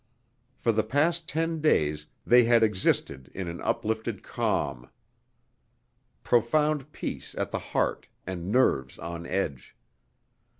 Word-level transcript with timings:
For 0.57 0.71
the 0.71 0.81
past 0.81 1.29
ten 1.29 1.59
days 1.61 2.07
they 2.25 2.45
had 2.45 2.63
existed 2.63 3.29
in 3.35 3.47
an 3.47 3.61
uplifted 3.61 4.23
calm. 4.23 4.89
Profound 6.23 6.91
peace 6.91 7.35
at 7.37 7.51
the 7.51 7.59
heart, 7.59 8.07
and 8.25 8.51
nerves 8.51 8.97
on 8.97 9.27
edge. 9.27 9.75